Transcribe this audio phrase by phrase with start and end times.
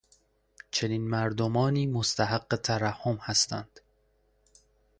[0.71, 3.79] چنین مردمانی مستحق ترحم هستند.